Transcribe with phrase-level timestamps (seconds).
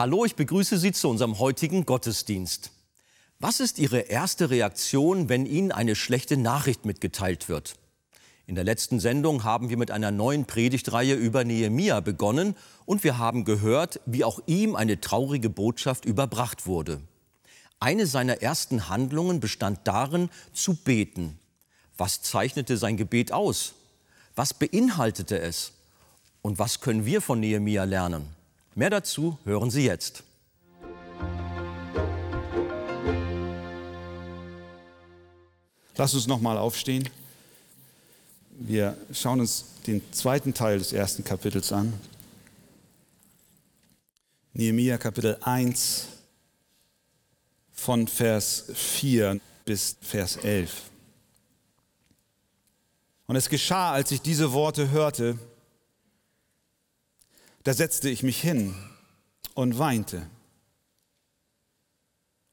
[0.00, 2.70] Hallo, ich begrüße Sie zu unserem heutigen Gottesdienst.
[3.38, 7.74] Was ist Ihre erste Reaktion, wenn Ihnen eine schlechte Nachricht mitgeteilt wird?
[8.46, 13.18] In der letzten Sendung haben wir mit einer neuen Predigtreihe über Nehemia begonnen und wir
[13.18, 17.02] haben gehört, wie auch ihm eine traurige Botschaft überbracht wurde.
[17.78, 21.38] Eine seiner ersten Handlungen bestand darin, zu beten.
[21.98, 23.74] Was zeichnete sein Gebet aus?
[24.34, 25.72] Was beinhaltete es?
[26.40, 28.39] Und was können wir von Nehemia lernen?
[28.74, 30.22] Mehr dazu hören Sie jetzt.
[35.96, 37.08] Lass uns noch mal aufstehen.
[38.52, 41.92] Wir schauen uns den zweiten Teil des ersten Kapitels an.
[44.52, 46.06] Nehemia Kapitel 1
[47.72, 50.82] von Vers 4 bis Vers 11.
[53.26, 55.38] Und es geschah, als ich diese Worte hörte,
[57.62, 58.74] da setzte ich mich hin
[59.54, 60.28] und weinte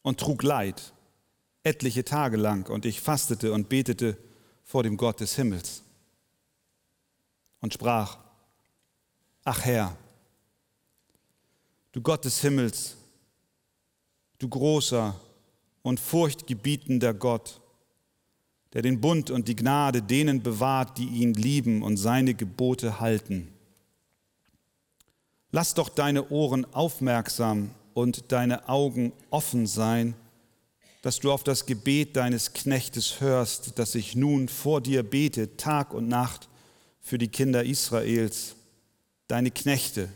[0.01, 0.93] und trug Leid
[1.63, 4.17] etliche Tage lang und ich fastete und betete
[4.63, 5.83] vor dem Gott des Himmels
[7.59, 8.17] und sprach,
[9.43, 9.95] ach Herr,
[11.91, 12.95] du Gott des Himmels,
[14.39, 15.19] du großer
[15.81, 17.61] und furchtgebietender Gott,
[18.73, 23.53] der den Bund und die Gnade denen bewahrt, die ihn lieben und seine Gebote halten.
[25.51, 30.13] Lass doch deine Ohren aufmerksam und deine Augen offen sein,
[31.01, 35.93] dass du auf das Gebet deines Knechtes hörst, dass ich nun vor dir bete, Tag
[35.93, 36.49] und Nacht
[36.99, 38.55] für die Kinder Israels,
[39.27, 40.09] deine Knechte,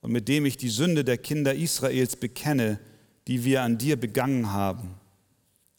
[0.00, 2.78] und mit dem ich die Sünde der Kinder Israels bekenne,
[3.26, 4.94] die wir an dir begangen haben.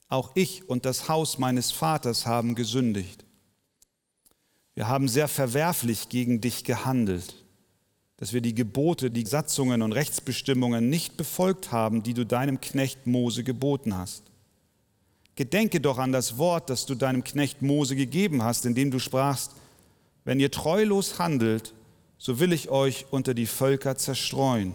[0.10, 3.24] Auch ich und das Haus meines Vaters haben gesündigt.
[4.76, 7.34] Wir haben sehr verwerflich gegen dich gehandelt
[8.20, 13.08] dass wir die Gebote, die Satzungen und Rechtsbestimmungen nicht befolgt haben, die du deinem Knecht
[13.08, 14.24] Mose geboten hast.
[15.36, 19.54] Gedenke doch an das Wort, das du deinem Knecht Mose gegeben hast, indem du sprachst,
[20.26, 21.74] wenn ihr treulos handelt,
[22.18, 24.74] so will ich euch unter die Völker zerstreuen.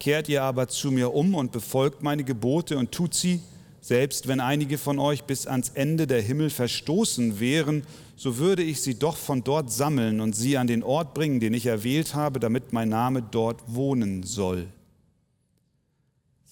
[0.00, 3.40] Kehrt ihr aber zu mir um und befolgt meine Gebote und tut sie,
[3.80, 7.84] selbst wenn einige von euch bis ans Ende der Himmel verstoßen wären,
[8.18, 11.54] so würde ich sie doch von dort sammeln und sie an den Ort bringen, den
[11.54, 14.66] ich erwählt habe, damit mein Name dort wohnen soll.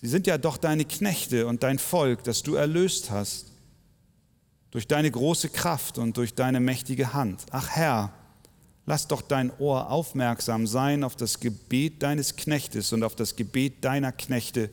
[0.00, 3.46] Sie sind ja doch deine Knechte und dein Volk, das du erlöst hast,
[4.70, 7.44] durch deine große Kraft und durch deine mächtige Hand.
[7.50, 8.12] Ach Herr,
[8.84, 13.84] lass doch dein Ohr aufmerksam sein auf das Gebet deines Knechtes und auf das Gebet
[13.84, 14.70] deiner Knechte,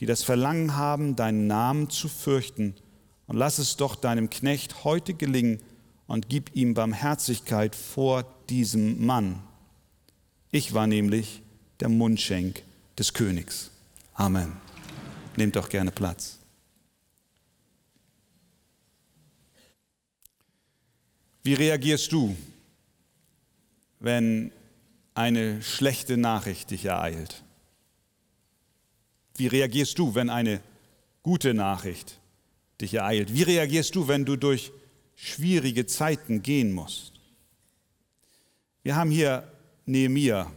[0.00, 2.74] die das Verlangen haben, deinen Namen zu fürchten.
[3.28, 5.60] Und lass es doch deinem Knecht heute gelingen,
[6.06, 9.42] und gib ihm Barmherzigkeit vor diesem Mann.
[10.50, 11.42] Ich war nämlich
[11.80, 12.62] der Mundschenk
[12.98, 13.70] des Königs.
[14.14, 14.52] Amen.
[15.36, 16.38] Nehmt doch gerne Platz.
[21.42, 22.36] Wie reagierst du,
[24.00, 24.50] wenn
[25.14, 27.42] eine schlechte Nachricht dich ereilt?
[29.36, 30.60] Wie reagierst du, wenn eine
[31.22, 32.18] gute Nachricht
[32.80, 33.34] dich ereilt?
[33.34, 34.72] Wie reagierst du, wenn du durch
[35.14, 37.12] schwierige Zeiten gehen musst.
[38.82, 39.50] Wir haben hier
[39.86, 40.50] Nehemia,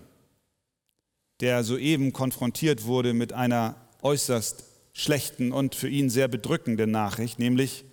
[1.39, 7.85] der soeben konfrontiert wurde mit einer äußerst schlechten und für ihn sehr bedrückenden Nachricht, nämlich,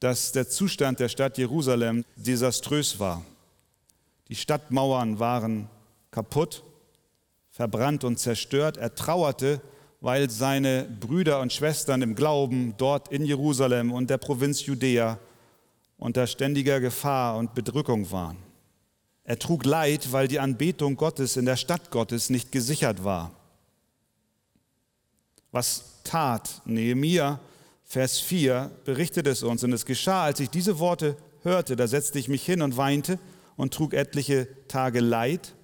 [0.00, 3.24] dass der Zustand der Stadt Jerusalem desaströs war.
[4.28, 5.68] Die Stadtmauern waren
[6.10, 6.62] kaputt,
[7.50, 8.76] verbrannt und zerstört.
[8.76, 9.60] Er trauerte,
[10.00, 15.18] weil seine Brüder und Schwestern im Glauben dort in Jerusalem und der Provinz Judäa
[16.04, 18.36] unter ständiger Gefahr und Bedrückung waren.
[19.22, 23.32] Er trug Leid, weil die Anbetung Gottes in der Stadt Gottes nicht gesichert war.
[25.50, 27.40] Was tat Nehemia?
[27.84, 29.64] Vers 4 berichtet es uns.
[29.64, 33.18] Und es geschah, als ich diese Worte hörte, da setzte ich mich hin und weinte
[33.56, 35.54] und trug etliche Tage Leid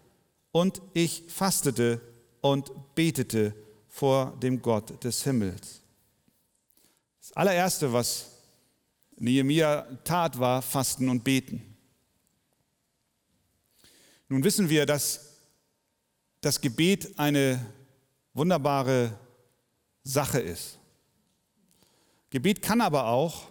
[0.53, 2.01] und ich fastete
[2.41, 3.55] und betete
[3.89, 5.83] vor dem Gott des Himmels.
[7.21, 8.40] Das allererste, was
[9.21, 11.77] Nehemia tat, war Fasten und Beten.
[14.31, 15.37] Nun wissen wir, dass
[16.41, 17.65] das Gebet eine
[18.33, 19.13] wunderbare
[20.05, 20.79] Sache ist.
[22.31, 23.49] Gebet kann aber auch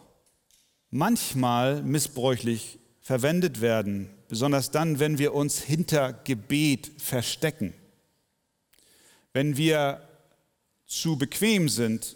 [0.89, 7.75] manchmal missbräuchlich verwendet werden, besonders dann, wenn wir uns hinter Gebet verstecken.
[9.33, 10.01] Wenn wir
[10.87, 12.15] zu bequem sind,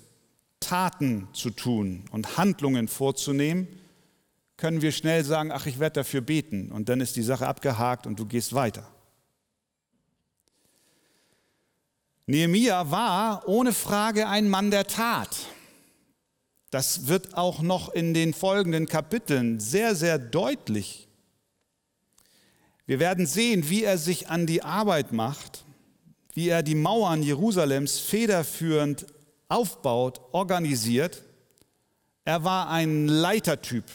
[0.68, 3.68] Taten zu tun und Handlungen vorzunehmen,
[4.58, 8.08] können wir schnell sagen, ach, ich werde dafür beten und dann ist die Sache abgehakt
[8.08, 8.88] und du gehst weiter.
[12.26, 15.36] Nehemia war ohne Frage ein Mann der Tat.
[16.70, 21.08] Das wird auch noch in den folgenden Kapiteln sehr, sehr deutlich.
[22.86, 25.66] Wir werden sehen, wie er sich an die Arbeit macht,
[26.34, 29.06] wie er die Mauern Jerusalems federführend
[29.54, 31.22] aufbaut, organisiert.
[32.26, 33.86] Er war ein Leitertyp.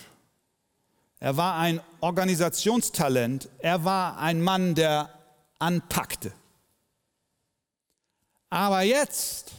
[1.19, 3.49] Er war ein Organisationstalent.
[3.59, 5.11] Er war ein Mann, der
[5.59, 6.33] anpackte.
[8.51, 9.51] Aber jetzt,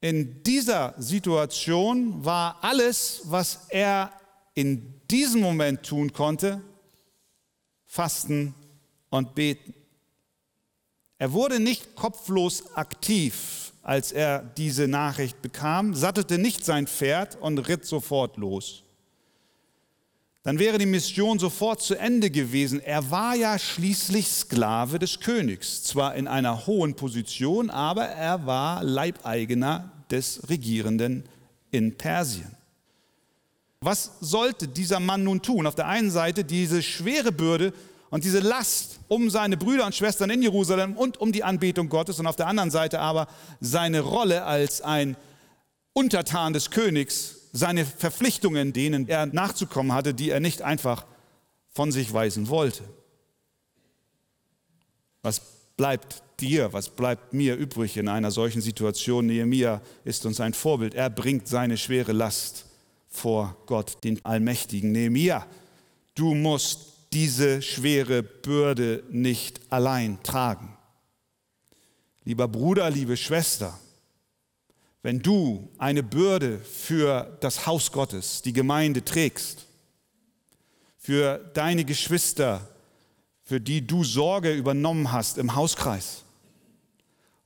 [0.00, 4.12] in dieser Situation, war alles, was er
[4.54, 6.62] in diesem Moment tun konnte,
[7.84, 8.54] fasten
[9.10, 9.74] und beten.
[11.18, 17.58] Er wurde nicht kopflos aktiv, als er diese Nachricht bekam, sattelte nicht sein Pferd und
[17.68, 18.84] ritt sofort los
[20.42, 22.80] dann wäre die Mission sofort zu Ende gewesen.
[22.80, 28.82] Er war ja schließlich Sklave des Königs, zwar in einer hohen Position, aber er war
[28.82, 31.24] Leibeigener des Regierenden
[31.70, 32.56] in Persien.
[33.82, 35.66] Was sollte dieser Mann nun tun?
[35.66, 37.72] Auf der einen Seite diese schwere Bürde
[38.10, 42.18] und diese Last um seine Brüder und Schwestern in Jerusalem und um die Anbetung Gottes
[42.18, 43.28] und auf der anderen Seite aber
[43.60, 45.16] seine Rolle als ein
[45.92, 51.04] Untertan des Königs seine Verpflichtungen, denen er nachzukommen hatte, die er nicht einfach
[51.72, 52.84] von sich weisen wollte.
[55.22, 55.40] Was
[55.76, 59.26] bleibt dir, was bleibt mir übrig in einer solchen Situation?
[59.26, 60.94] Nehemiah ist uns ein Vorbild.
[60.94, 62.66] Er bringt seine schwere Last
[63.08, 64.92] vor Gott, den Allmächtigen.
[64.92, 65.46] Nehemiah,
[66.14, 70.76] du musst diese schwere Bürde nicht allein tragen.
[72.24, 73.78] Lieber Bruder, liebe Schwester,
[75.02, 79.66] wenn du eine Bürde für das Haus Gottes, die Gemeinde trägst,
[80.98, 82.68] für deine Geschwister,
[83.42, 86.22] für die du Sorge übernommen hast im Hauskreis,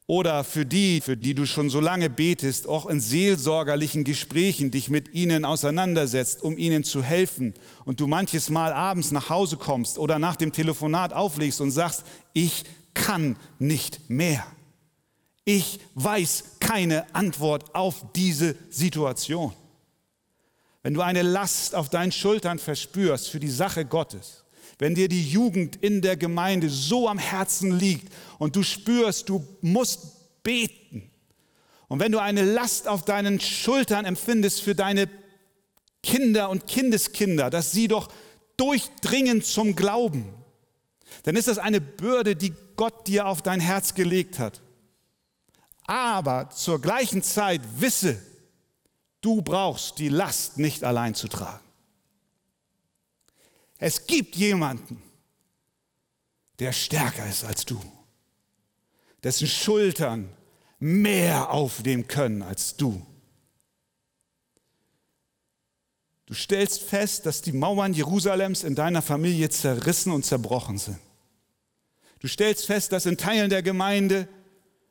[0.06, 4.90] oder für die, für die du schon so lange betest, auch in seelsorgerlichen Gesprächen dich
[4.90, 7.54] mit ihnen auseinandersetzt, um ihnen zu helfen
[7.86, 12.04] und du manches Mal abends nach Hause kommst oder nach dem Telefonat auflegst und sagst,
[12.34, 14.44] ich kann nicht mehr.
[15.46, 19.52] Ich weiß keine Antwort auf diese Situation.
[20.82, 24.43] Wenn du eine Last auf deinen Schultern verspürst für die Sache Gottes,
[24.78, 29.44] wenn dir die Jugend in der Gemeinde so am Herzen liegt und du spürst, du
[29.60, 31.10] musst beten,
[31.88, 35.08] und wenn du eine Last auf deinen Schultern empfindest für deine
[36.02, 38.08] Kinder und Kindeskinder, dass sie doch
[38.56, 40.34] durchdringen zum Glauben,
[41.22, 44.60] dann ist das eine Bürde, die Gott dir auf dein Herz gelegt hat.
[45.86, 48.20] Aber zur gleichen Zeit wisse,
[49.20, 51.63] du brauchst die Last nicht allein zu tragen.
[53.78, 55.02] Es gibt jemanden,
[56.58, 57.80] der stärker ist als du,
[59.22, 60.28] dessen Schultern
[60.78, 63.04] mehr aufnehmen können als du.
[66.26, 70.98] Du stellst fest, dass die Mauern Jerusalems in deiner Familie zerrissen und zerbrochen sind.
[72.20, 74.26] Du stellst fest, dass in Teilen der Gemeinde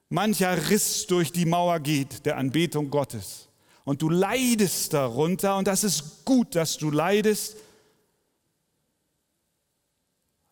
[0.09, 3.49] mancher Riss durch die Mauer geht der Anbetung Gottes.
[3.83, 7.57] Und du leidest darunter und das ist gut, dass du leidest.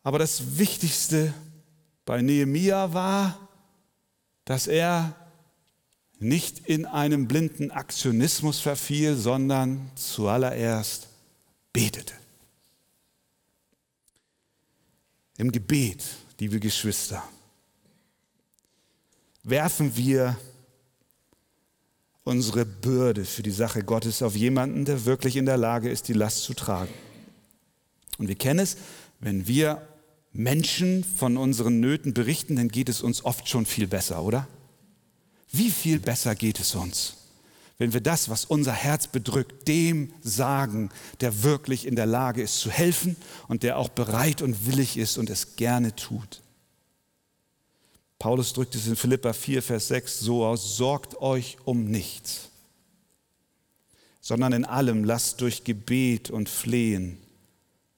[0.02, 1.32] Aber das Wichtigste
[2.04, 3.48] bei Nehemia war,
[4.44, 5.14] dass er
[6.18, 11.08] nicht in einem blinden Aktionismus verfiel, sondern zuallererst
[11.72, 12.14] betete.
[15.36, 16.04] Im Gebet,
[16.38, 17.22] liebe Geschwister
[19.44, 20.38] werfen wir
[22.24, 26.12] unsere Bürde für die Sache Gottes auf jemanden, der wirklich in der Lage ist, die
[26.12, 26.92] Last zu tragen.
[28.18, 28.76] Und wir kennen es,
[29.18, 29.88] wenn wir
[30.32, 34.48] Menschen von unseren Nöten berichten, dann geht es uns oft schon viel besser, oder?
[35.50, 37.16] Wie viel besser geht es uns,
[37.76, 42.60] wenn wir das, was unser Herz bedrückt, dem sagen, der wirklich in der Lage ist
[42.60, 43.16] zu helfen
[43.48, 46.40] und der auch bereit und willig ist und es gerne tut.
[48.18, 52.48] Paulus drückt es in Philippa 4, Vers 6 so aus, sorgt euch um nichts,
[54.20, 57.18] sondern in allem lasst durch Gebet und Flehen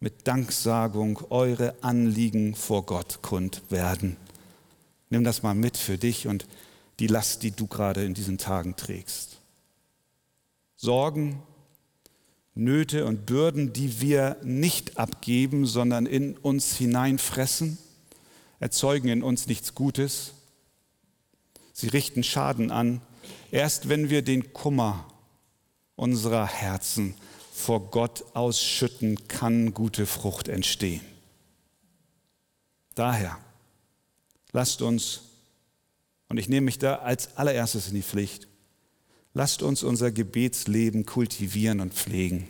[0.00, 4.16] mit Danksagung eure Anliegen vor Gott kund werden.
[5.10, 6.46] Nimm das mal mit für dich und
[6.98, 9.40] die Last, die du gerade in diesen Tagen trägst.
[10.76, 11.42] Sorgen,
[12.54, 17.78] Nöte und Bürden, die wir nicht abgeben, sondern in uns hineinfressen
[18.64, 20.32] erzeugen in uns nichts Gutes.
[21.74, 23.02] Sie richten Schaden an,
[23.50, 25.06] erst wenn wir den Kummer
[25.96, 27.14] unserer Herzen
[27.54, 31.02] vor Gott ausschütten, kann gute Frucht entstehen.
[32.96, 33.38] Daher
[34.52, 35.20] lasst uns,
[36.28, 38.48] Und ich nehme mich da als allererstes in die Pflicht.
[39.34, 42.48] Lasst uns unser Gebetsleben kultivieren und pflegen.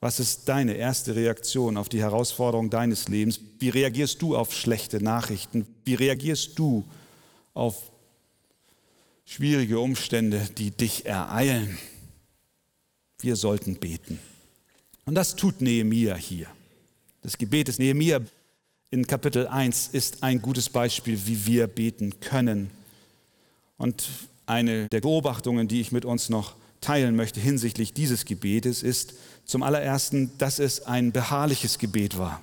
[0.00, 3.40] Was ist deine erste Reaktion auf die Herausforderung deines Lebens?
[3.58, 5.66] Wie reagierst du auf schlechte Nachrichten?
[5.84, 6.84] Wie reagierst du
[7.52, 7.90] auf
[9.24, 11.78] schwierige Umstände, die dich ereilen?
[13.20, 14.18] Wir sollten beten.
[15.06, 16.46] Und das tut Nehemia hier.
[17.22, 18.20] Das Gebet des Nehemia
[18.90, 22.70] in Kapitel 1 ist ein gutes Beispiel, wie wir beten können.
[23.76, 24.06] Und
[24.46, 29.14] eine der Beobachtungen, die ich mit uns noch teilen möchte hinsichtlich dieses Gebetes, ist
[29.46, 32.42] zum allerersten, dass es ein beharrliches Gebet war.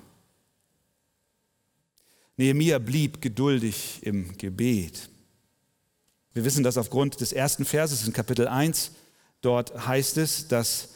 [2.38, 5.11] Nehemia blieb geduldig im Gebet.
[6.34, 8.92] Wir wissen das aufgrund des ersten Verses in Kapitel 1.
[9.42, 10.90] Dort heißt es, dass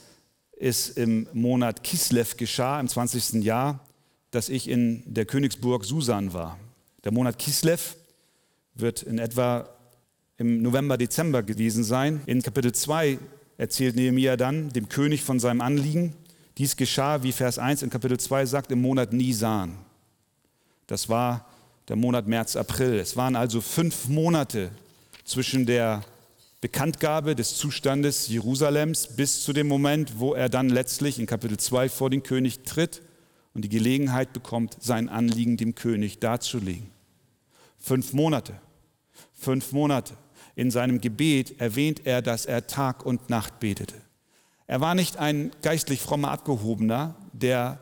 [0.57, 3.43] es im Monat Kislev geschah, im 20.
[3.43, 3.85] Jahr,
[4.31, 6.57] dass ich in der Königsburg Susan war.
[7.03, 7.97] Der Monat Kislev
[8.75, 9.69] wird in etwa
[10.37, 12.21] im November, Dezember gewesen sein.
[12.27, 13.19] In Kapitel 2
[13.57, 16.13] erzählt Nehemiah dann dem König von seinem Anliegen.
[16.57, 19.73] Dies geschah, wie Vers 1 in Kapitel 2 sagt, im Monat Nisan.
[20.87, 21.45] Das war
[21.89, 22.99] der Monat März, April.
[22.99, 24.71] Es waren also fünf Monate
[25.25, 26.03] zwischen der
[26.61, 31.89] Bekanntgabe des Zustandes Jerusalems bis zu dem Moment, wo er dann letztlich in Kapitel 2
[31.89, 33.01] vor den König tritt
[33.53, 36.89] und die Gelegenheit bekommt, sein Anliegen dem König darzulegen.
[37.77, 38.53] Fünf Monate.
[39.33, 40.13] Fünf Monate.
[40.55, 43.95] In seinem Gebet erwähnt er, dass er Tag und Nacht betete.
[44.67, 47.79] Er war nicht ein geistlich frommer Abgehobener, der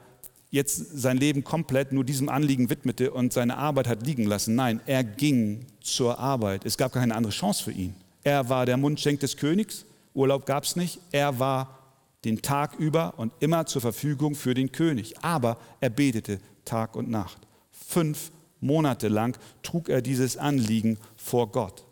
[0.53, 4.53] jetzt sein Leben komplett nur diesem Anliegen widmete und seine Arbeit hat liegen lassen.
[4.53, 6.63] Nein, er ging zur Arbeit.
[6.63, 7.95] Es gab keine andere Chance für ihn.
[8.23, 9.83] Er war der Mundschenk des Königs,
[10.13, 10.99] Urlaub gab es nicht.
[11.11, 11.79] Er war
[12.23, 15.17] den Tag über und immer zur Verfügung für den König.
[15.23, 17.39] Aber er betete Tag und Nacht.
[17.71, 21.83] Fünf Monate lang trug er dieses Anliegen vor Gott.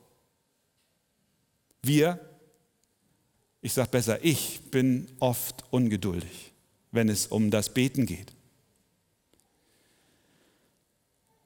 [1.82, 2.20] Wir,
[3.60, 6.54] ich sage besser, ich bin oft ungeduldig,
[6.92, 8.34] wenn es um das Beten geht.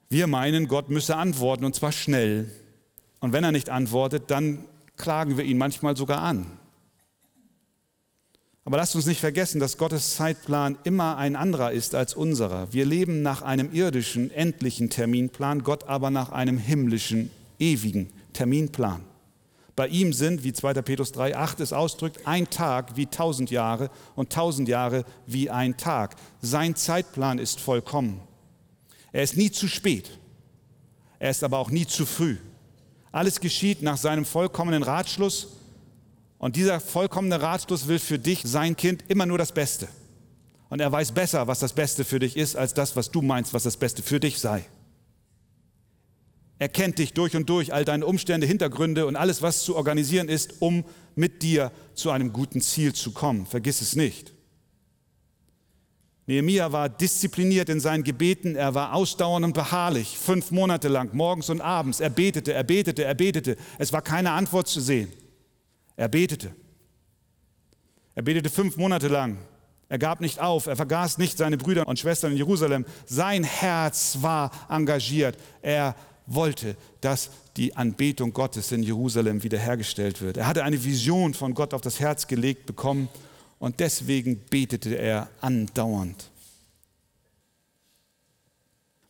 [0.10, 2.50] Wir meinen, Gott müsse antworten und zwar schnell.
[3.20, 4.66] Und wenn er nicht antwortet, dann
[4.98, 6.46] klagen wir ihn manchmal sogar an.
[8.66, 12.74] Aber lasst uns nicht vergessen, dass Gottes Zeitplan immer ein anderer ist als unserer.
[12.74, 19.02] Wir leben nach einem irdischen, endlichen Terminplan, Gott aber nach einem himmlischen, ewigen Terminplan.
[19.76, 20.74] Bei ihm sind, wie 2.
[20.82, 26.16] Petrus 3,8 es ausdrückt, ein Tag wie tausend Jahre und tausend Jahre wie ein Tag.
[26.42, 28.20] Sein Zeitplan ist vollkommen.
[29.16, 30.12] Er ist nie zu spät.
[31.20, 32.36] Er ist aber auch nie zu früh.
[33.14, 35.48] Alles geschieht nach seinem vollkommenen Ratschluss
[36.38, 39.88] und dieser vollkommene Ratschluss will für dich, sein Kind, immer nur das Beste.
[40.68, 43.54] Und er weiß besser, was das Beste für dich ist, als das, was du meinst,
[43.54, 44.66] was das Beste für dich sei.
[46.60, 50.28] Er kennt dich durch und durch, all deine Umstände, Hintergründe und alles, was zu organisieren
[50.28, 50.84] ist, um
[51.16, 53.46] mit dir zu einem guten Ziel zu kommen.
[53.46, 54.34] Vergiss es nicht.
[56.28, 61.50] Nehemiah war diszipliniert in seinen Gebeten, er war ausdauernd und beharrlich, fünf Monate lang, morgens
[61.50, 62.00] und abends.
[62.00, 63.58] Er betete, er betete, er betete.
[63.78, 65.12] Es war keine Antwort zu sehen.
[65.96, 66.52] Er betete.
[68.16, 69.38] Er betete fünf Monate lang.
[69.88, 72.86] Er gab nicht auf, er vergaß nicht seine Brüder und Schwestern in Jerusalem.
[73.06, 75.38] Sein Herz war engagiert.
[75.62, 80.38] Er wollte, dass die Anbetung Gottes in Jerusalem wiederhergestellt wird.
[80.38, 83.10] Er hatte eine Vision von Gott auf das Herz gelegt bekommen
[83.60, 86.30] und deswegen betete er andauernd.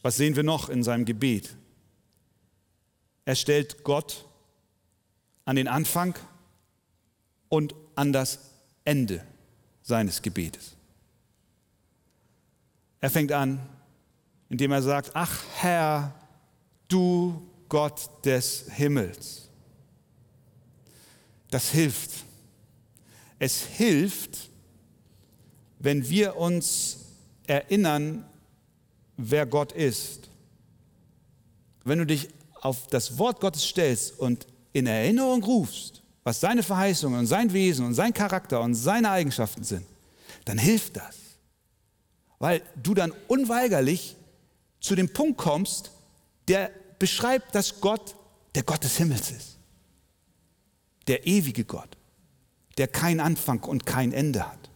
[0.02, 1.56] Was sehen wir noch in seinem Gebet?
[3.26, 4.26] Er stellt Gott
[5.46, 6.16] an den Anfang
[7.50, 8.40] und an das
[8.84, 9.26] Ende
[9.82, 10.76] seines Gebetes.
[13.00, 13.60] Er fängt an,
[14.50, 16.14] indem er sagt, ach Herr,
[16.88, 19.50] du Gott des Himmels.
[21.50, 22.25] Das hilft.
[23.40, 24.50] Es hilft,
[25.80, 27.00] wenn wir uns
[27.48, 28.26] erinnern,
[29.18, 30.30] wer Gott ist.
[31.84, 32.30] Wenn du dich
[32.62, 37.86] auf das Wort Gottes stellst und in Erinnerung rufst, was seine Verheißungen und sein Wesen
[37.86, 39.86] und sein Charakter und seine Eigenschaften sind,
[40.46, 41.16] dann hilft das.
[42.40, 44.16] Weil du dann unweigerlich
[44.80, 45.92] zu dem Punkt kommst,
[46.48, 48.16] der beschreibt, dass Gott
[48.56, 49.58] der Gott des Himmels ist.
[51.08, 51.98] Der ewige Gott,
[52.78, 54.70] der kein Anfang und kein Ende hat.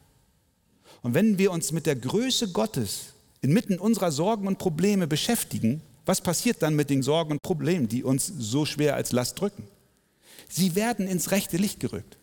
[1.02, 6.22] Und wenn wir uns mit der Größe Gottes inmitten unserer Sorgen und Probleme beschäftigen, was
[6.22, 9.64] passiert dann mit den Sorgen und Problemen, die uns so schwer als Last drücken?
[10.50, 12.18] Sie werden ins rechte Licht gerückt.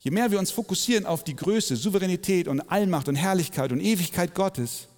[0.00, 4.34] Je mehr wir uns fokussieren auf die Größe, Souveränität und Allmacht und Herrlichkeit und Ewigkeit
[4.34, 4.88] Gottes,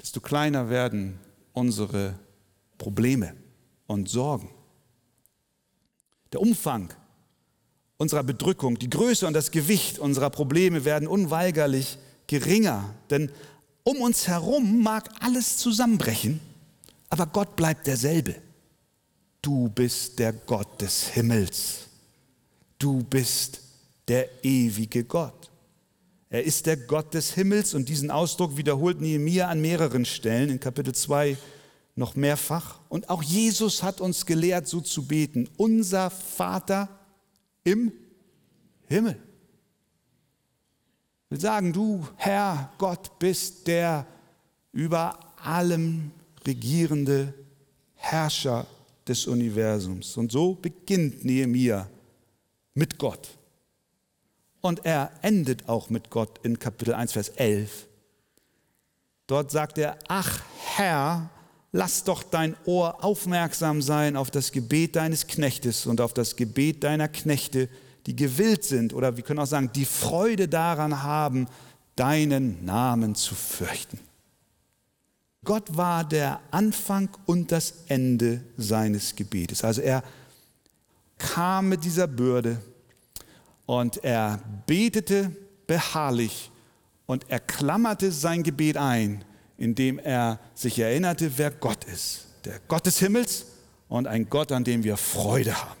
[0.00, 1.18] desto kleiner werden
[1.52, 2.18] unsere
[2.78, 3.34] Probleme
[3.86, 4.50] und Sorgen.
[6.32, 6.92] Der Umfang
[7.96, 12.94] unserer Bedrückung, die Größe und das Gewicht unserer Probleme werden unweigerlich geringer.
[13.10, 13.30] Denn
[13.82, 16.40] um uns herum mag alles zusammenbrechen,
[17.10, 18.34] aber Gott bleibt derselbe.
[19.42, 21.80] Du bist der Gott des Himmels.
[22.78, 23.60] Du bist
[24.08, 25.50] der ewige Gott.
[26.30, 30.60] Er ist der Gott des Himmels und diesen Ausdruck wiederholt Nehemiah an mehreren Stellen in
[30.60, 31.36] Kapitel 2
[31.94, 32.80] noch mehrfach.
[32.88, 35.48] Und auch Jesus hat uns gelehrt, so zu beten.
[35.56, 36.88] Unser Vater
[37.64, 37.92] im
[38.86, 39.16] Himmel.
[41.24, 44.06] Ich will sagen, du Herr Gott bist der
[44.72, 46.12] über allem
[46.46, 47.34] regierende
[47.94, 48.66] Herrscher
[49.06, 50.16] des Universums.
[50.16, 51.88] Und so beginnt Nehemiah
[52.74, 53.36] mit Gott.
[54.60, 57.86] Und er endet auch mit Gott in Kapitel 1, Vers 11.
[59.26, 60.42] Dort sagt er, ach
[60.76, 61.30] Herr,
[61.74, 66.84] lass doch dein Ohr aufmerksam sein auf das Gebet deines Knechtes und auf das Gebet
[66.84, 67.68] deiner Knechte,
[68.06, 71.48] die gewillt sind oder wir können auch sagen, die Freude daran haben,
[71.96, 73.98] deinen Namen zu fürchten.
[75.44, 79.64] Gott war der Anfang und das Ende seines Gebetes.
[79.64, 80.04] Also er
[81.18, 82.62] kam mit dieser Bürde
[83.66, 85.34] und er betete
[85.66, 86.52] beharrlich
[87.06, 89.24] und er klammerte sein Gebet ein,
[89.58, 92.26] indem er sich erinnerte, wer Gott ist.
[92.44, 93.46] Der Gott des Himmels
[93.88, 95.80] und ein Gott, an dem wir Freude haben.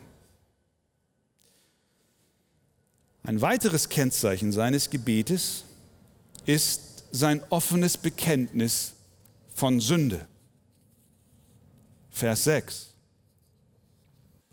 [3.22, 5.64] Ein weiteres Kennzeichen seines Gebetes
[6.46, 8.92] ist sein offenes Bekenntnis
[9.54, 10.26] von Sünde.
[12.10, 12.90] Vers 6.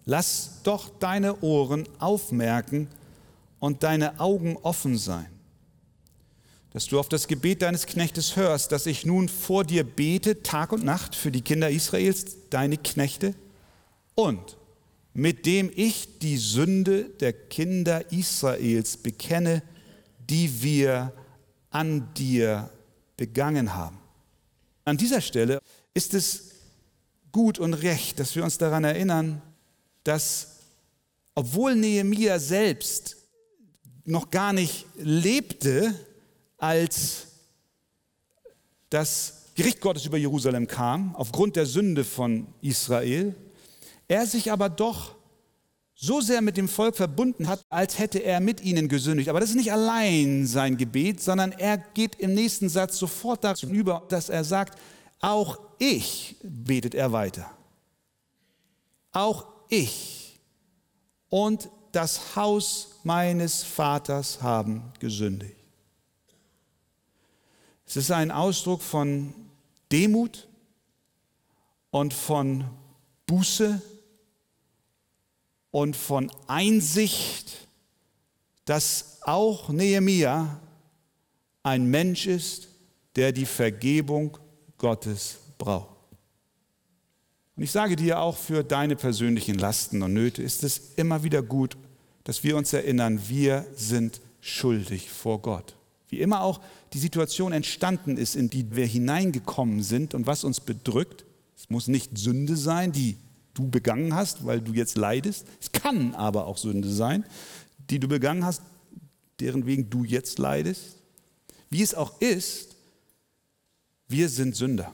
[0.06, 2.88] Lass doch deine Ohren aufmerken,
[3.62, 5.28] und deine Augen offen sein,
[6.74, 10.72] dass du auf das Gebet deines Knechtes hörst, dass ich nun vor dir bete, Tag
[10.72, 13.36] und Nacht für die Kinder Israels, deine Knechte,
[14.16, 14.58] und
[15.14, 19.62] mit dem ich die Sünde der Kinder Israels bekenne,
[20.30, 21.14] die wir
[21.70, 22.70] an dir
[23.18, 24.00] begangen haben.
[24.86, 25.60] An dieser Stelle
[25.94, 26.52] ist es
[27.32, 29.42] gut und recht, dass wir uns daran erinnern,
[30.04, 30.60] dass
[31.36, 33.18] obwohl Nehemia selbst
[34.06, 35.94] noch gar nicht lebte,
[36.62, 37.26] als
[38.92, 43.36] das Gericht Gottes über Jerusalem kam, aufgrund der Sünde von Israel,
[44.08, 45.16] er sich aber doch
[45.96, 49.30] so sehr mit dem Volk verbunden hat, als hätte er mit ihnen gesündigt.
[49.30, 53.68] Aber das ist nicht allein sein Gebet, sondern er geht im nächsten Satz sofort dazu
[53.68, 54.78] über, dass er sagt,
[55.20, 57.50] auch ich, betet er weiter,
[59.12, 60.40] auch ich
[61.30, 65.61] und das Haus meines Vaters haben gesündigt.
[67.92, 69.34] Es ist ein Ausdruck von
[69.92, 70.48] Demut
[71.90, 72.64] und von
[73.26, 73.82] Buße
[75.72, 77.68] und von Einsicht,
[78.64, 80.58] dass auch Nehemia
[81.64, 82.70] ein Mensch ist,
[83.18, 84.38] der die Vergebung
[84.78, 85.98] Gottes braucht.
[87.58, 91.42] Und ich sage dir auch für deine persönlichen Lasten und Nöte ist es immer wieder
[91.42, 91.76] gut,
[92.24, 95.76] dass wir uns erinnern, wir sind schuldig vor Gott.
[96.12, 96.60] Wie immer auch
[96.94, 101.26] die Situation entstanden ist, in die wir hineingekommen sind und was uns bedrückt.
[101.58, 103.18] Es muss nicht Sünde sein, die
[103.54, 105.48] du begangen hast, weil du jetzt leidest.
[105.60, 107.26] Es kann aber auch Sünde sein,
[107.90, 108.62] die du begangen hast,
[109.40, 110.98] deren wegen du jetzt leidest.
[111.70, 112.76] Wie es auch ist,
[114.10, 114.92] wir sind Sünder.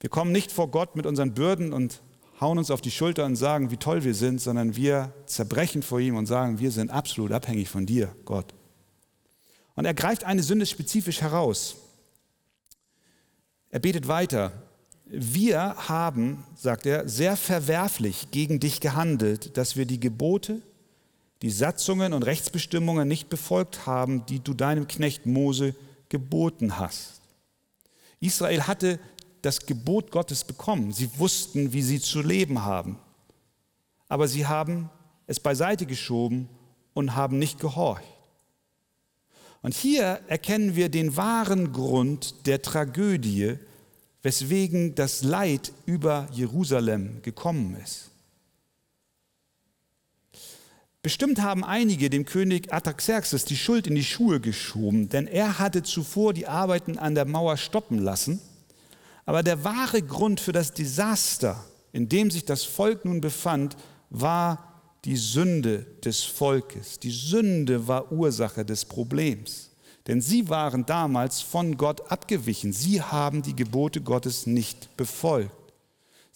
[0.00, 2.02] Wir kommen nicht vor Gott mit unseren Bürden und
[2.40, 5.98] hauen uns auf die Schulter und sagen, wie toll wir sind, sondern wir zerbrechen vor
[5.98, 8.52] ihm und sagen, wir sind absolut abhängig von dir, Gott.
[9.74, 11.76] Und er greift eine Sünde spezifisch heraus.
[13.70, 14.52] Er betet weiter.
[15.06, 20.62] Wir haben, sagt er, sehr verwerflich gegen dich gehandelt, dass wir die Gebote,
[21.42, 25.74] die Satzungen und Rechtsbestimmungen nicht befolgt haben, die du deinem Knecht Mose
[26.08, 27.20] geboten hast.
[28.20, 28.98] Israel hatte
[29.42, 30.92] das Gebot Gottes bekommen.
[30.92, 32.98] Sie wussten, wie sie zu leben haben.
[34.08, 34.88] Aber sie haben
[35.26, 36.48] es beiseite geschoben
[36.94, 38.04] und haben nicht gehorcht.
[39.64, 43.58] Und hier erkennen wir den wahren Grund der Tragödie,
[44.22, 48.10] weswegen das Leid über Jerusalem gekommen ist.
[51.02, 55.82] Bestimmt haben einige dem König Artaxerxes die Schuld in die Schuhe geschoben, denn er hatte
[55.82, 58.40] zuvor die Arbeiten an der Mauer stoppen lassen
[59.26, 63.76] aber der wahre Grund für das Desaster, in dem sich das Volk nun befand,
[64.10, 64.73] war
[65.04, 66.98] die Sünde des Volkes.
[66.98, 69.70] Die Sünde war Ursache des Problems.
[70.06, 72.72] Denn sie waren damals von Gott abgewichen.
[72.72, 75.50] Sie haben die Gebote Gottes nicht befolgt.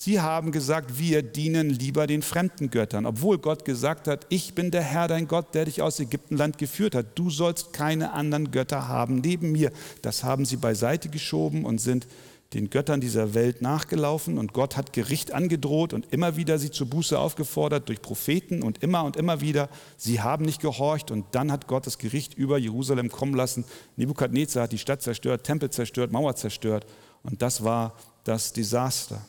[0.01, 4.71] Sie haben gesagt, wir dienen lieber den fremden Göttern, obwohl Gott gesagt hat, ich bin
[4.71, 7.19] der Herr, dein Gott, der dich aus Ägyptenland geführt hat.
[7.19, 9.73] Du sollst keine anderen Götter haben neben mir.
[10.01, 12.07] Das haben sie beiseite geschoben und sind
[12.55, 16.89] den Göttern dieser Welt nachgelaufen und Gott hat Gericht angedroht und immer wieder sie zur
[16.89, 19.69] Buße aufgefordert durch Propheten und immer und immer wieder.
[19.99, 23.65] Sie haben nicht gehorcht und dann hat Gott das Gericht über Jerusalem kommen lassen.
[23.97, 26.87] Nebukadnezar hat die Stadt zerstört, Tempel zerstört, Mauer zerstört
[27.23, 29.21] und das war das Desaster.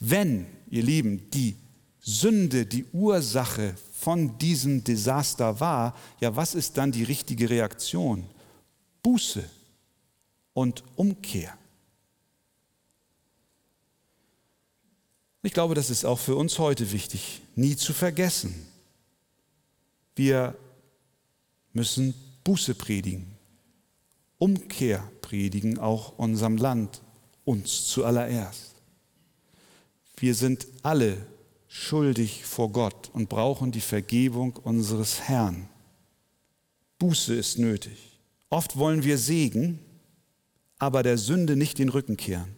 [0.00, 1.56] Wenn, ihr Lieben, die
[2.00, 8.24] Sünde die Ursache von diesem Desaster war, ja, was ist dann die richtige Reaktion?
[9.04, 9.44] Buße
[10.54, 11.56] und Umkehr.
[15.42, 18.54] Ich glaube, das ist auch für uns heute wichtig, nie zu vergessen.
[20.14, 20.56] Wir
[21.72, 23.26] müssen Buße predigen,
[24.38, 27.02] Umkehr predigen, auch unserem Land,
[27.44, 28.74] uns zuallererst.
[30.16, 31.16] Wir sind alle
[31.66, 35.68] schuldig vor Gott und brauchen die Vergebung unseres Herrn.
[36.98, 38.20] Buße ist nötig.
[38.50, 39.80] Oft wollen wir Segen,
[40.82, 42.56] aber der Sünde nicht den Rücken kehren.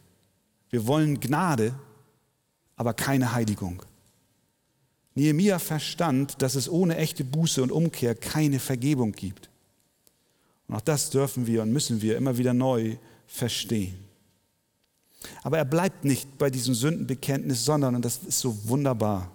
[0.71, 1.75] Wir wollen Gnade,
[2.75, 3.83] aber keine Heiligung.
[5.15, 9.51] Nehemiah verstand, dass es ohne echte Buße und Umkehr keine Vergebung gibt.
[10.67, 13.99] Und auch das dürfen wir und müssen wir immer wieder neu verstehen.
[15.43, 19.31] Aber er bleibt nicht bei diesem Sündenbekenntnis, sondern, und das ist so wunderbar,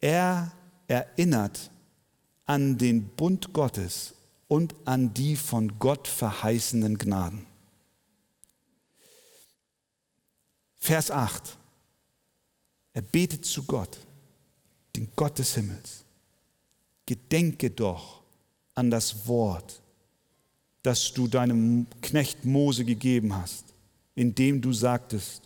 [0.00, 0.52] er
[0.86, 1.72] erinnert
[2.46, 4.14] an den Bund Gottes
[4.46, 7.52] und an die von Gott verheißenen Gnaden.
[10.84, 11.56] Vers 8.
[12.92, 13.96] Er betet zu Gott,
[14.94, 16.04] den Gott des Himmels.
[17.06, 18.20] Gedenke doch
[18.74, 19.80] an das Wort,
[20.82, 23.64] das du deinem Knecht Mose gegeben hast,
[24.14, 25.43] indem du sagtest,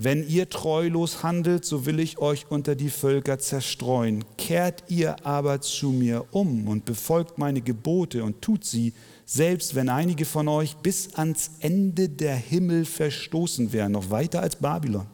[0.00, 4.24] wenn ihr treulos handelt, so will ich euch unter die Völker zerstreuen.
[4.36, 8.92] Kehrt ihr aber zu mir um und befolgt meine Gebote und tut sie,
[9.26, 14.54] selbst wenn einige von euch bis ans Ende der Himmel verstoßen wären, noch weiter als
[14.54, 15.06] Babylon,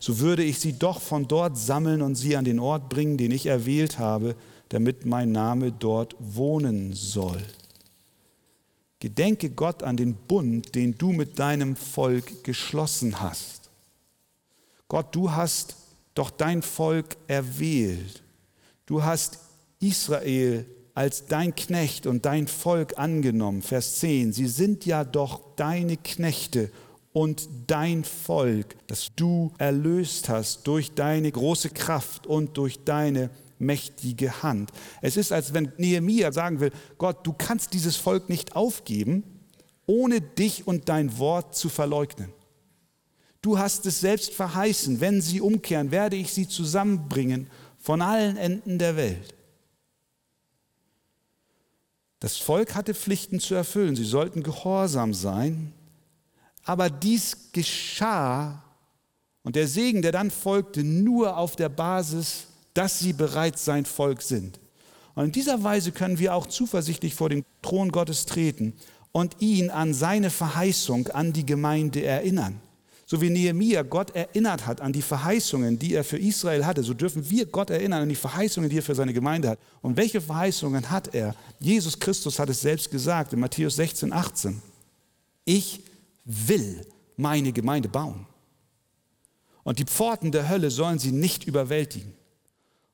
[0.00, 3.30] so würde ich sie doch von dort sammeln und sie an den Ort bringen, den
[3.30, 4.36] ich erwählt habe,
[4.68, 7.40] damit mein Name dort wohnen soll.
[9.00, 13.65] Gedenke Gott an den Bund, den du mit deinem Volk geschlossen hast
[14.88, 15.76] Gott, du hast
[16.14, 18.22] doch dein Volk erwählt.
[18.86, 19.40] Du hast
[19.80, 23.62] Israel als dein Knecht und dein Volk angenommen.
[23.62, 24.32] Vers 10.
[24.32, 26.70] Sie sind ja doch deine Knechte
[27.12, 34.42] und dein Volk, das du erlöst hast durch deine große Kraft und durch deine mächtige
[34.42, 34.70] Hand.
[35.02, 39.24] Es ist, als wenn Nehemiah sagen will, Gott, du kannst dieses Volk nicht aufgeben,
[39.86, 42.32] ohne dich und dein Wort zu verleugnen.
[43.46, 47.46] Du hast es selbst verheißen, wenn sie umkehren, werde ich sie zusammenbringen
[47.78, 49.36] von allen Enden der Welt.
[52.18, 55.72] Das Volk hatte Pflichten zu erfüllen, sie sollten gehorsam sein,
[56.64, 58.64] aber dies geschah
[59.44, 64.22] und der Segen, der dann folgte, nur auf der Basis, dass sie bereits sein Volk
[64.22, 64.58] sind.
[65.14, 68.72] Und in dieser Weise können wir auch zuversichtlich vor den Thron Gottes treten
[69.12, 72.60] und ihn an seine Verheißung an die Gemeinde erinnern.
[73.08, 76.92] So wie Nehemia Gott erinnert hat an die Verheißungen, die er für Israel hatte, so
[76.92, 79.60] dürfen wir Gott erinnern an die Verheißungen, die er für seine Gemeinde hat.
[79.80, 81.36] Und welche Verheißungen hat er?
[81.60, 84.60] Jesus Christus hat es selbst gesagt in Matthäus 16, 18.
[85.44, 85.84] Ich
[86.24, 86.84] will
[87.16, 88.26] meine Gemeinde bauen.
[89.62, 92.12] Und die Pforten der Hölle sollen sie nicht überwältigen.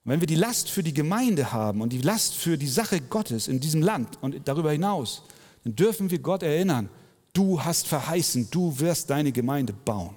[0.05, 3.01] Und wenn wir die Last für die Gemeinde haben und die Last für die Sache
[3.01, 5.23] Gottes in diesem Land und darüber hinaus,
[5.65, 6.91] dann dürfen wir Gott erinnern,
[7.33, 10.15] Du hast verheißen, du wirst deine Gemeinde bauen.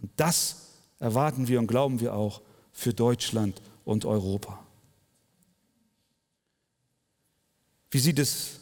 [0.00, 4.58] Und das erwarten wir und glauben wir auch für Deutschland und Europa.
[7.90, 8.60] Wie sieht es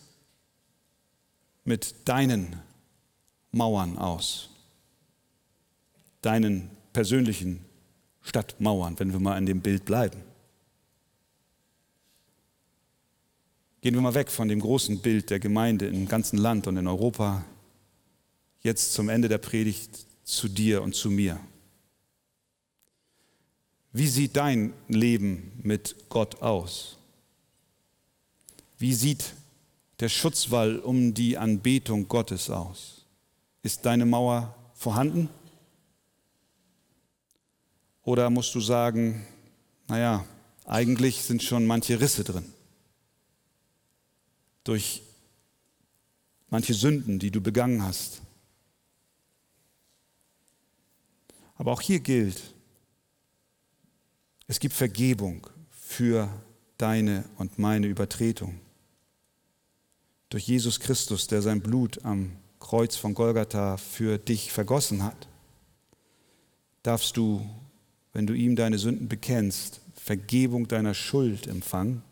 [1.65, 2.61] mit deinen
[3.51, 4.51] Mauern aus?
[6.23, 7.65] Deinen persönlichen
[8.23, 10.23] Stadtmauern, wenn wir mal in dem Bild bleiben.
[13.81, 16.89] Gehen wir mal weg von dem großen Bild der Gemeinde im ganzen Land und in
[16.89, 17.45] Europa.
[18.61, 21.39] Jetzt zum Ende der Predigt zu dir und zu mir.
[23.93, 26.99] Wie sieht dein Leben mit Gott aus?
[28.79, 29.33] Wie sieht
[30.01, 33.05] der Schutzwall um die Anbetung Gottes aus?
[33.63, 35.29] Ist deine Mauer vorhanden?
[38.03, 39.25] Oder musst du sagen,
[39.87, 40.25] naja,
[40.65, 42.58] eigentlich sind schon manche Risse drin?
[44.69, 45.03] Durch
[46.51, 48.21] manche Sünden, die du begangen hast.
[51.57, 52.55] Aber auch hier gilt,
[54.47, 56.29] es gibt Vergebung für
[56.77, 58.61] deine und meine Übertretung.
[60.29, 65.29] Durch Jesus Christus, der sein Blut am Kreuz von Golgatha für dich vergossen hat,
[66.83, 67.49] darfst du,
[68.13, 72.03] wenn du ihm deine Sünden bekennst, Vergebung deiner Schuld empfangen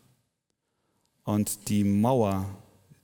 [1.27, 2.45] und die Mauer,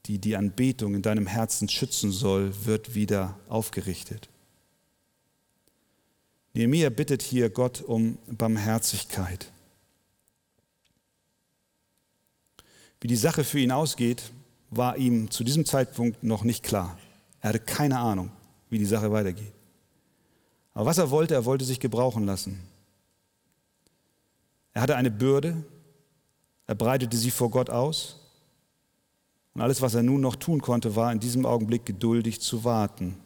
[0.05, 4.29] die die Anbetung in deinem Herzen schützen soll, wird wieder aufgerichtet.
[6.53, 9.51] Nehemiah bittet hier Gott um Barmherzigkeit.
[13.01, 14.31] Wie die Sache für ihn ausgeht,
[14.69, 16.97] war ihm zu diesem Zeitpunkt noch nicht klar.
[17.41, 18.31] Er hatte keine Ahnung,
[18.69, 19.51] wie die Sache weitergeht.
[20.73, 22.61] Aber was er wollte, er wollte sich gebrauchen lassen.
[24.71, 25.65] Er hatte eine Bürde,
[26.67, 28.17] er breitete sie vor Gott aus.
[29.53, 33.17] Und alles, was er nun noch tun konnte, war in diesem Augenblick geduldig zu warten.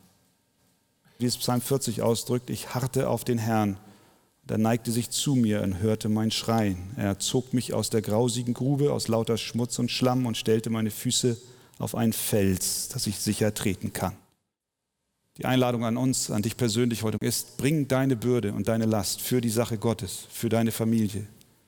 [1.20, 3.78] Wie es Psalm 40 ausdrückt, ich harrte auf den Herrn.
[4.44, 6.92] Und er neigte sich zu mir und hörte mein Schreien.
[6.96, 10.92] Er zog mich aus der grausigen Grube, aus lauter Schmutz und Schlamm und stellte meine
[10.92, 11.38] Füße
[11.80, 14.16] auf einen Fels, dass ich sicher treten kann.
[15.38, 19.22] Die Einladung an uns, an dich persönlich heute ist, bring deine Bürde und deine Last
[19.22, 21.28] für die Sache Gottes, für deine Familie,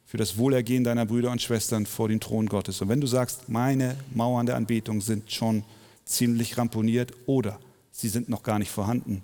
[0.10, 2.82] für das Wohlergehen deiner Brüder und Schwestern vor den Thron Gottes.
[2.82, 5.64] Und wenn du sagst, meine Mauern der Anbetung sind schon
[6.04, 7.60] ziemlich ramponiert oder
[7.92, 9.22] sie sind noch gar nicht vorhanden,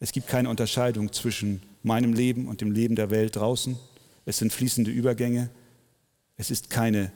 [0.00, 3.78] es gibt keine Unterscheidung zwischen meinem Leben und dem Leben der Welt draußen.
[4.26, 5.48] Es sind fließende Übergänge.
[6.36, 7.10] Es ist keine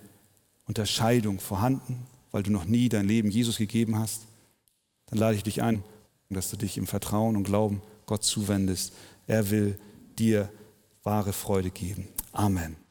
[0.64, 1.98] Unterscheidung vorhanden,
[2.30, 4.22] weil du noch nie dein Leben Jesus gegeben hast.
[5.04, 5.84] Dann lade ich dich ein,
[6.30, 8.94] dass du dich im Vertrauen und Glauben Gott zuwendest.
[9.26, 9.78] Er will
[10.18, 10.48] dir
[11.02, 12.08] wahre Freude geben.
[12.32, 12.85] Amen.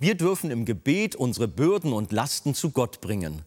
[0.00, 3.42] Wir dürfen im Gebet unsere Bürden und Lasten zu Gott bringen.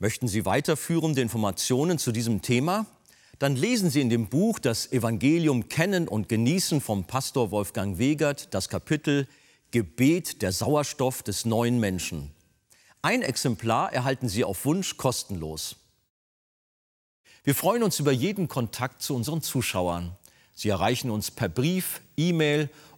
[0.00, 2.86] Möchten Sie weiterführende Informationen zu diesem Thema?
[3.38, 8.52] Dann lesen Sie in dem Buch Das Evangelium kennen und genießen vom Pastor Wolfgang Wegert
[8.52, 9.28] das Kapitel
[9.70, 12.32] Gebet der Sauerstoff des neuen Menschen.
[13.00, 15.76] Ein Exemplar erhalten Sie auf Wunsch kostenlos.
[17.44, 20.16] Wir freuen uns über jeden Kontakt zu unseren Zuschauern.
[20.52, 22.70] Sie erreichen uns per Brief, E-Mail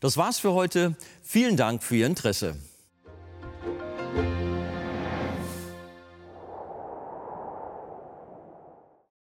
[0.00, 0.96] Das war's für heute.
[1.22, 2.56] Vielen Dank für Ihr Interesse.